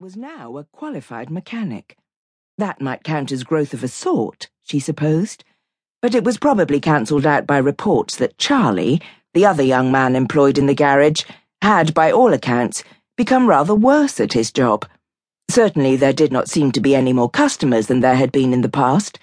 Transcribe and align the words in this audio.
was 0.00 0.16
now 0.16 0.56
a 0.56 0.64
qualified 0.64 1.28
mechanic. 1.28 1.94
That 2.56 2.80
might 2.80 3.04
count 3.04 3.30
as 3.30 3.44
growth 3.44 3.74
of 3.74 3.84
a 3.84 3.88
sort, 3.88 4.48
she 4.62 4.80
supposed, 4.80 5.44
but 6.00 6.14
it 6.14 6.24
was 6.24 6.38
probably 6.38 6.80
cancelled 6.80 7.26
out 7.26 7.46
by 7.46 7.58
reports 7.58 8.16
that 8.16 8.38
Charlie, 8.38 9.02
the 9.34 9.44
other 9.44 9.62
young 9.62 9.92
man 9.92 10.16
employed 10.16 10.56
in 10.56 10.64
the 10.64 10.74
garage, 10.74 11.24
had, 11.60 11.92
by 11.92 12.10
all 12.10 12.32
accounts, 12.32 12.82
become 13.18 13.46
rather 13.46 13.74
worse 13.74 14.18
at 14.20 14.32
his 14.32 14.50
job. 14.50 14.86
Certainly 15.50 15.96
there 15.96 16.14
did 16.14 16.32
not 16.32 16.48
seem 16.48 16.72
to 16.72 16.80
be 16.80 16.94
any 16.94 17.12
more 17.12 17.28
customers 17.28 17.88
than 17.88 18.00
there 18.00 18.16
had 18.16 18.32
been 18.32 18.54
in 18.54 18.62
the 18.62 18.70
past. 18.70 19.18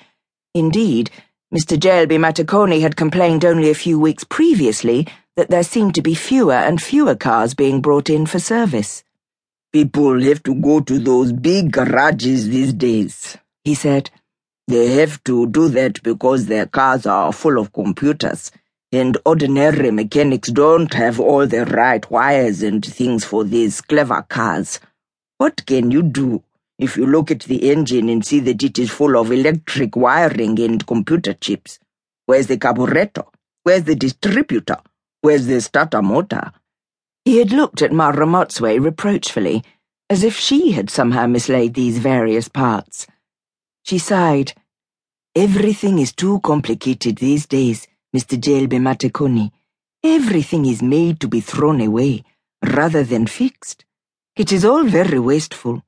Indeed, 0.54 1.10
Mr. 1.52 1.80
J. 1.80 2.02
L. 2.02 2.06
B. 2.06 2.18
Matekoni 2.18 2.82
had 2.82 2.96
complained 2.96 3.44
only 3.44 3.72
a 3.72 3.74
few 3.74 4.00
weeks 4.00 4.24
previously 4.24 5.08
that 5.38 5.50
there 5.50 5.64
seemed 5.64 5.96
to 5.96 6.04
be 6.04 6.14
fewer 6.14 6.54
and 6.54 6.80
fewer 6.80 7.16
cars 7.16 7.56
being 7.56 7.82
brought 7.82 8.12
in 8.12 8.28
for 8.28 8.38
service. 8.38 9.04
People 9.74 10.22
have 10.24 10.42
to 10.44 10.56
go 10.56 10.80
to 10.80 11.00
those 11.00 11.32
big 11.32 11.72
garages 11.72 12.50
these 12.50 12.74
days, 12.74 13.38
he 13.64 13.76
said. 13.76 14.10
They 14.68 14.88
have 14.96 15.24
to 15.26 15.48
do 15.48 15.70
that 15.70 16.02
because 16.04 16.46
their 16.46 16.66
cars 16.66 17.06
are 17.06 17.32
full 17.32 17.58
of 17.60 17.74
computers, 17.74 18.52
and 18.92 19.18
ordinary 19.26 19.92
mechanics 19.92 20.50
don't 20.52 20.94
have 20.94 21.20
all 21.20 21.48
the 21.48 21.66
right 21.66 22.10
wires 22.10 22.64
and 22.64 22.84
things 22.84 23.24
for 23.24 23.44
these 23.44 23.82
clever 23.82 24.22
cars. 24.24 24.80
What 25.38 25.66
can 25.66 25.92
you 25.92 26.04
do? 26.04 26.44
if 26.78 26.96
you 26.96 27.06
look 27.06 27.32
at 27.32 27.42
the 27.42 27.70
engine 27.70 28.10
and 28.10 28.26
see 28.26 28.40
that 28.40 28.62
it 28.62 28.78
is 28.78 28.92
full 28.92 29.18
of 29.18 29.32
electric 29.32 29.96
wiring 29.96 30.60
and 30.60 30.86
computer 30.86 31.34
chips. 31.34 31.80
Where's 32.26 32.48
the 32.48 32.58
carburetor? 32.58 33.24
Where's 33.64 33.84
the 33.84 33.96
distributor? 33.96 34.78
Where's 35.22 35.48
the 35.48 35.60
starter 35.62 36.02
motor? 36.02 36.52
He 37.28 37.40
had 37.40 37.52
looked 37.52 37.82
at 37.82 37.92
Mma 37.92 38.16
Ramotswe 38.16 38.80
reproachfully, 38.82 39.62
as 40.10 40.24
if 40.24 40.38
she 40.38 40.72
had 40.72 40.90
somehow 40.90 41.28
mislaid 41.28 41.74
these 41.74 41.98
various 41.98 42.48
parts. 42.48 43.06
She 43.84 43.98
sighed. 43.98 44.54
Everything 45.36 46.00
is 46.00 46.14
too 46.14 46.40
complicated 46.40 47.18
these 47.18 47.46
days, 47.46 47.86
Mr. 48.16 48.40
J. 48.40 48.62
L. 48.62 48.68
B. 48.68 48.78
Matekoni. 48.78 49.52
Everything 50.06 50.66
is 50.66 50.82
made 50.82 51.20
to 51.20 51.28
be 51.28 51.42
thrown 51.42 51.82
away, 51.82 52.24
rather 52.64 53.04
than 53.04 53.28
fixed. 53.28 53.84
It 54.38 54.54
is 54.54 54.64
all 54.64 54.86
very 54.86 55.20
wasteful. 55.20 55.84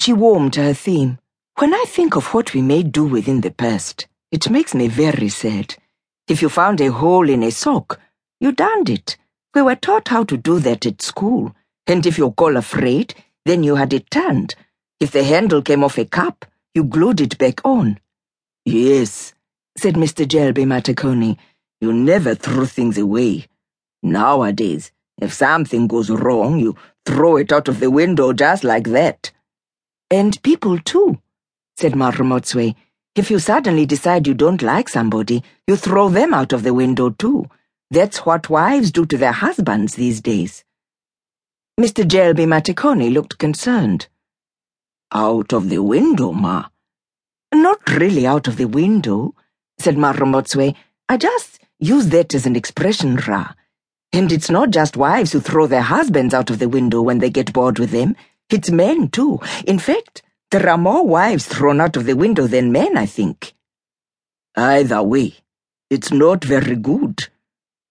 She 0.00 0.12
warmed 0.12 0.52
to 0.52 0.62
her 0.62 0.74
theme. 0.74 1.18
When 1.58 1.74
I 1.74 1.86
think 1.88 2.14
of 2.14 2.32
what 2.32 2.54
we 2.54 2.62
may 2.62 2.84
do 2.84 3.04
within 3.04 3.40
the 3.40 3.50
past, 3.50 4.06
it 4.30 4.48
makes 4.48 4.76
me 4.76 4.86
very 4.86 5.28
sad. 5.28 5.74
If 6.28 6.40
you 6.40 6.48
found 6.48 6.80
a 6.80 6.92
hole 6.92 7.28
in 7.28 7.42
a 7.42 7.50
sock, 7.50 7.98
you 8.38 8.52
darned 8.52 8.88
it. 8.88 9.16
We 9.56 9.62
were 9.62 9.74
taught 9.74 10.08
how 10.08 10.22
to 10.24 10.36
do 10.36 10.58
that 10.58 10.84
at 10.84 11.00
school. 11.00 11.56
And 11.86 12.04
if 12.04 12.18
you 12.18 12.30
call 12.32 12.58
afraid, 12.58 13.14
then 13.46 13.62
you 13.62 13.76
had 13.76 13.94
it 13.94 14.10
turned. 14.10 14.54
If 15.00 15.12
the 15.12 15.24
handle 15.24 15.62
came 15.62 15.82
off 15.82 15.96
a 15.96 16.04
cup, 16.04 16.44
you 16.74 16.84
glued 16.84 17.22
it 17.22 17.38
back 17.38 17.64
on. 17.64 17.98
Yes, 18.66 19.32
said 19.74 19.94
Mr. 19.94 20.28
J. 20.28 20.48
L. 20.48 20.52
B. 20.52 20.64
Matekoni. 20.64 21.38
You 21.80 21.94
never 21.94 22.34
threw 22.34 22.66
things 22.66 22.98
away. 22.98 23.46
Nowadays, 24.02 24.92
if 25.22 25.32
something 25.32 25.86
goes 25.86 26.10
wrong, 26.10 26.58
you 26.58 26.76
throw 27.06 27.38
it 27.38 27.50
out 27.50 27.68
of 27.68 27.80
the 27.80 27.90
window 27.90 28.34
just 28.34 28.62
like 28.62 28.88
that. 28.88 29.32
And 30.10 30.42
people 30.42 30.78
too, 30.80 31.18
said 31.78 31.94
Mma 31.94 32.12
Ramotswe. 32.12 32.74
If 33.14 33.30
you 33.30 33.38
suddenly 33.38 33.86
decide 33.86 34.26
you 34.26 34.34
don't 34.34 34.60
like 34.60 34.90
somebody, 34.90 35.42
you 35.66 35.76
throw 35.76 36.10
them 36.10 36.34
out 36.34 36.52
of 36.52 36.62
the 36.62 36.74
window 36.74 37.08
too. 37.08 37.46
That's 37.90 38.26
what 38.26 38.50
wives 38.50 38.90
do 38.90 39.06
to 39.06 39.16
their 39.16 39.32
husbands 39.32 39.94
these 39.94 40.20
days. 40.20 40.64
Mr. 41.78 42.06
J. 42.06 42.28
L. 42.28 42.34
B. 42.34 42.44
Matekoni 42.44 43.12
looked 43.12 43.38
concerned. 43.38 44.08
Out 45.12 45.52
of 45.52 45.68
the 45.68 45.78
window, 45.78 46.32
Mma? 46.32 46.68
Not 47.54 47.88
really 47.90 48.26
out 48.26 48.48
of 48.48 48.56
the 48.56 48.64
window, 48.64 49.34
said 49.78 49.96
Mma 49.96 50.14
Ramotswe. 50.14 50.74
I 51.08 51.16
just 51.16 51.60
use 51.78 52.08
that 52.08 52.34
as 52.34 52.44
an 52.46 52.56
expression, 52.56 53.16
Rra. 53.16 53.54
And 54.12 54.32
it's 54.32 54.50
not 54.50 54.70
just 54.70 54.96
wives 54.96 55.32
who 55.32 55.40
throw 55.40 55.66
their 55.66 55.82
husbands 55.82 56.34
out 56.34 56.50
of 56.50 56.58
the 56.58 56.68
window 56.68 57.02
when 57.02 57.18
they 57.18 57.30
get 57.30 57.52
bored 57.52 57.78
with 57.78 57.90
them. 57.90 58.16
It's 58.50 58.70
men, 58.70 59.08
too. 59.10 59.38
In 59.66 59.78
fact, 59.78 60.22
there 60.50 60.68
are 60.68 60.78
more 60.78 61.06
wives 61.06 61.46
thrown 61.46 61.80
out 61.80 61.96
of 61.96 62.06
the 62.06 62.16
window 62.16 62.46
than 62.46 62.72
men, 62.72 62.96
I 62.96 63.06
think. 63.06 63.54
Either 64.56 65.02
way, 65.02 65.34
it's 65.90 66.10
not 66.10 66.44
very 66.44 66.76
good, 66.76 67.28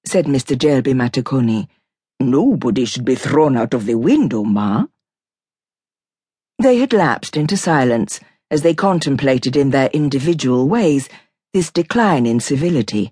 said 0.08 0.26
Mr. 0.26 0.58
J. 0.58 0.76
L. 0.76 0.82
B. 0.82 0.94
Matekoni. 0.94 1.68
Nobody 2.20 2.86
should 2.86 3.06
be 3.06 3.16
thrown 3.16 3.58
out 3.58 3.74
of 3.74 3.86
the 3.86 3.96
window, 3.96 4.44
Mma. 4.44 4.90
They 6.60 6.78
had 6.78 6.94
lapsed 6.94 7.36
into 7.36 7.58
silence 7.58 8.20
as 8.50 8.62
they 8.62 8.74
contemplated 8.74 9.56
in 9.56 9.72
their 9.72 9.90
individual 9.94 10.68
ways 10.70 11.10
this 11.54 11.72
decline 11.72 12.26
in 12.26 12.40
civility. 12.40 13.12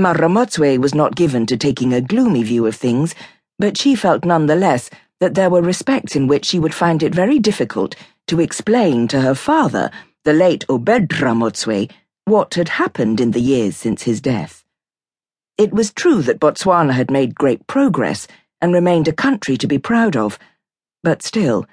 Mma 0.00 0.14
Ramotswe 0.14 0.78
was 0.78 0.94
not 0.94 1.14
given 1.14 1.46
to 1.46 1.56
taking 1.56 1.92
a 1.92 2.00
gloomy 2.00 2.42
view 2.42 2.66
of 2.66 2.74
things, 2.74 3.14
but 3.58 3.76
she 3.76 3.94
felt 3.94 4.24
none 4.24 4.46
the 4.46 4.56
less 4.56 4.90
that 5.20 5.34
there 5.34 5.50
were 5.50 5.62
respects 5.62 6.16
in 6.16 6.26
which 6.26 6.44
she 6.44 6.58
would 6.58 6.74
find 6.74 7.02
it 7.02 7.14
very 7.14 7.38
difficult 7.38 7.94
to 8.26 8.40
explain 8.40 9.06
to 9.08 9.20
her 9.20 9.34
father, 9.34 9.90
the 10.24 10.32
late 10.32 10.64
Obed 10.68 11.10
Ramotswe, 11.10 11.90
what 12.24 12.54
had 12.54 12.70
happened 12.70 13.20
in 13.20 13.30
the 13.32 13.40
years 13.40 13.76
since 13.76 14.02
his 14.02 14.20
death. 14.20 14.63
It 15.56 15.72
was 15.72 15.92
true 15.92 16.20
that 16.22 16.40
Botswana 16.40 16.94
had 16.94 17.12
made 17.12 17.36
great 17.36 17.66
progress 17.68 18.26
and 18.60 18.74
remained 18.74 19.06
a 19.06 19.12
country 19.12 19.56
to 19.58 19.68
be 19.68 19.78
proud 19.78 20.16
of, 20.16 20.36
but 21.04 21.22
still, 21.22 21.64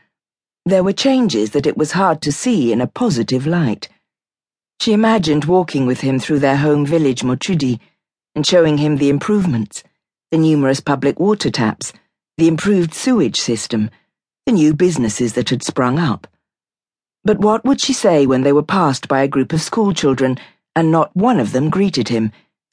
there 0.65 0.83
were 0.83 0.93
changes 0.93 1.51
that 1.51 1.65
it 1.65 1.77
was 1.77 1.93
hard 1.93 2.21
to 2.21 2.31
see 2.31 2.71
in 2.71 2.79
a 2.79 2.85
positive 2.85 3.47
light. 3.47 3.89
She 4.79 4.93
imagined 4.93 5.45
walking 5.45 5.87
with 5.87 6.01
him 6.01 6.19
through 6.19 6.39
their 6.39 6.57
home 6.57 6.85
village, 6.85 7.23
Mochudi, 7.23 7.79
and 8.35 8.45
showing 8.45 8.77
him 8.77 8.97
the 8.97 9.09
improvements, 9.09 9.83
the 10.29 10.37
numerous 10.37 10.79
public 10.79 11.19
water 11.19 11.49
taps, 11.49 11.91
the 12.37 12.47
improved 12.47 12.93
sewage 12.93 13.39
system, 13.39 13.89
the 14.45 14.51
new 14.51 14.75
businesses 14.75 15.33
that 15.33 15.49
had 15.49 15.63
sprung 15.63 15.97
up. 15.97 16.27
But 17.23 17.39
what 17.39 17.65
would 17.65 17.81
she 17.81 17.93
say 17.93 18.27
when 18.27 18.43
they 18.43 18.53
were 18.53 18.63
passed 18.63 19.07
by 19.07 19.23
a 19.23 19.27
group 19.27 19.53
of 19.53 19.61
schoolchildren 19.61 20.37
and 20.75 20.91
not 20.91 21.15
one 21.15 21.39
of 21.39 21.51
them 21.51 21.71
greeted 21.71 22.09
him, 22.09 22.31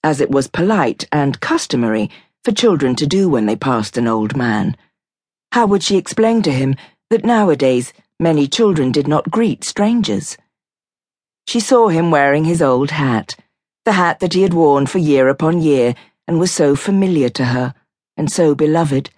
as 0.09 0.23
it 0.23 0.31
was 0.31 0.49
polite 0.49 1.07
and 1.13 1.39
customary 1.41 2.09
for 2.43 2.51
children 2.51 2.97
to 2.97 3.07
do 3.07 3.29
when 3.29 3.45
they 3.45 3.57
passed 3.57 3.99
an 3.99 4.09
old 4.09 4.35
man? 4.35 4.75
How 5.53 5.67
would 5.67 5.83
she 5.83 5.99
explain 5.99 6.41
to 6.45 6.51
him 6.51 6.77
that 7.11 7.27
nowadays 7.27 7.93
many 8.19 8.49
children 8.49 8.91
did 8.91 9.07
not 9.07 9.31
greet 9.31 9.65
strangers? 9.65 10.39
She 11.47 11.61
saw 11.61 11.89
him 11.89 12.11
wearing 12.11 12.47
his 12.47 12.63
old 12.63 12.91
hat, 12.93 13.37
the 13.85 13.93
hat 13.93 14.21
that 14.21 14.33
he 14.33 14.41
had 14.41 14.55
worn 14.55 14.87
for 14.87 14.97
year 14.97 15.29
upon 15.29 15.61
year 15.61 15.95
and 16.27 16.41
was 16.41 16.53
so 16.53 16.75
familiar 16.75 17.29
to 17.29 17.45
her 17.45 17.75
and 18.17 18.33
so 18.33 18.55
beloved. 18.55 19.11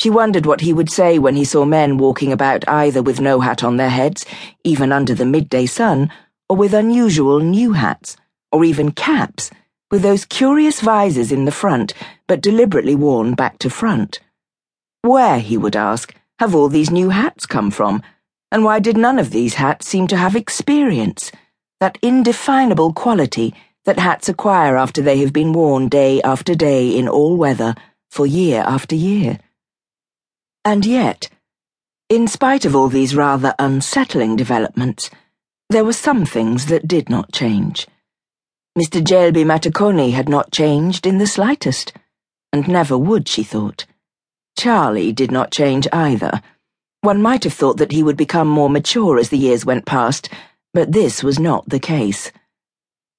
She 0.00 0.10
wondered 0.10 0.44
what 0.44 0.62
he 0.62 0.72
would 0.72 0.90
say 0.90 1.20
when 1.20 1.36
he 1.36 1.44
saw 1.44 1.64
men 1.64 1.98
walking 1.98 2.32
about 2.32 2.68
either 2.68 3.00
with 3.00 3.20
no 3.20 3.38
hat 3.38 3.62
on 3.62 3.76
their 3.76 3.90
heads, 3.90 4.26
even 4.64 4.90
under 4.90 5.14
the 5.14 5.24
midday 5.24 5.66
sun, 5.66 6.10
or 6.48 6.56
with 6.56 6.74
unusual 6.74 7.38
new 7.38 7.74
hats, 7.74 8.16
or 8.50 8.64
even 8.64 8.90
caps, 8.90 9.50
with 9.94 10.02
those 10.02 10.24
curious 10.24 10.80
visors 10.80 11.30
in 11.30 11.44
the 11.44 11.52
front, 11.52 11.94
but 12.26 12.40
deliberately 12.40 12.96
worn 12.96 13.32
back 13.32 13.60
to 13.60 13.70
front. 13.70 14.18
Where, 15.02 15.38
he 15.38 15.56
would 15.56 15.76
ask, 15.76 16.12
have 16.40 16.52
all 16.52 16.68
these 16.68 16.90
new 16.90 17.10
hats 17.10 17.46
come 17.46 17.70
from, 17.70 18.02
and 18.50 18.64
why 18.64 18.80
did 18.80 18.96
none 18.96 19.20
of 19.20 19.30
these 19.30 19.54
hats 19.54 19.86
seem 19.86 20.08
to 20.08 20.16
have 20.16 20.34
experience, 20.34 21.30
that 21.78 21.96
indefinable 22.02 22.92
quality 22.92 23.54
that 23.84 24.00
hats 24.00 24.28
acquire 24.28 24.76
after 24.76 25.00
they 25.00 25.18
have 25.18 25.32
been 25.32 25.52
worn 25.52 25.88
day 25.88 26.20
after 26.22 26.56
day 26.56 26.88
in 26.88 27.06
all 27.06 27.36
weather, 27.36 27.76
for 28.10 28.26
year 28.26 28.64
after 28.66 28.96
year? 28.96 29.38
And 30.64 30.84
yet, 30.84 31.28
in 32.08 32.26
spite 32.26 32.64
of 32.64 32.74
all 32.74 32.88
these 32.88 33.14
rather 33.14 33.54
unsettling 33.60 34.34
developments, 34.34 35.08
there 35.70 35.84
were 35.84 35.92
some 35.92 36.24
things 36.24 36.66
that 36.66 36.88
did 36.88 37.08
not 37.08 37.30
change. 37.30 37.86
Mr. 38.76 39.04
J. 39.04 39.26
L. 39.26 39.32
B. 39.32 39.44
Matekoni 39.44 40.12
had 40.12 40.28
not 40.28 40.50
changed 40.50 41.06
in 41.06 41.18
the 41.18 41.28
slightest, 41.28 41.92
and 42.52 42.66
never 42.66 42.98
would, 42.98 43.28
she 43.28 43.44
thought. 43.44 43.86
Charlie 44.58 45.12
did 45.12 45.30
not 45.30 45.52
change 45.52 45.86
either. 45.92 46.42
One 47.00 47.22
might 47.22 47.44
have 47.44 47.52
thought 47.52 47.76
that 47.76 47.92
he 47.92 48.02
would 48.02 48.16
become 48.16 48.48
more 48.48 48.68
mature 48.68 49.16
as 49.16 49.28
the 49.28 49.38
years 49.38 49.64
went 49.64 49.86
past, 49.86 50.28
but 50.72 50.90
this 50.90 51.22
was 51.22 51.38
not 51.38 51.68
the 51.68 51.78
case. 51.78 52.32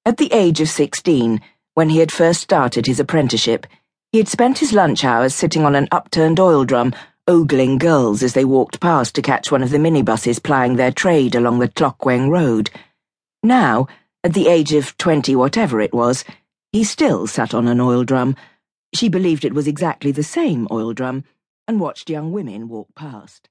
At 0.04 0.18
the 0.18 0.30
age 0.30 0.60
of 0.60 0.68
sixteen, 0.68 1.40
when 1.72 1.88
he 1.88 2.00
had 2.00 2.12
first 2.12 2.42
started 2.42 2.86
his 2.86 3.00
apprenticeship, 3.00 3.66
he 4.12 4.18
had 4.18 4.28
spent 4.28 4.58
his 4.58 4.74
lunch 4.74 5.04
hours 5.04 5.34
sitting 5.34 5.64
on 5.64 5.74
an 5.74 5.88
upturned 5.90 6.38
oil 6.38 6.64
drum 6.66 6.94
ogling 7.26 7.78
girls 7.78 8.22
as 8.22 8.34
they 8.34 8.44
walked 8.44 8.78
past 8.78 9.14
to 9.14 9.22
catch 9.22 9.50
one 9.50 9.62
of 9.62 9.70
the 9.70 9.78
minibuses 9.78 10.42
plying 10.42 10.76
their 10.76 10.92
trade 10.92 11.34
along 11.34 11.60
the 11.60 11.68
Tlokweng 11.68 12.28
Road. 12.28 12.70
Now, 13.42 13.88
at 14.26 14.34
the 14.34 14.48
age 14.48 14.72
of 14.72 14.98
twenty 14.98 15.36
whatever 15.36 15.80
it 15.80 15.94
was, 15.94 16.24
he 16.72 16.82
still 16.82 17.28
sat 17.28 17.54
on 17.54 17.68
an 17.68 17.80
oil 17.80 18.02
drum. 18.02 18.34
She 18.92 19.08
believed 19.08 19.44
it 19.44 19.54
was 19.54 19.68
exactly 19.68 20.10
the 20.10 20.24
same 20.24 20.66
oil 20.68 20.92
drum, 20.92 21.22
and 21.68 21.78
watched 21.78 22.10
young 22.10 22.32
women 22.32 22.68
walk 22.68 22.88
past. 22.96 23.48